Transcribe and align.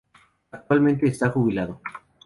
Actualmente 0.51 1.05
está 1.07 1.29
jubilado. 1.31 1.79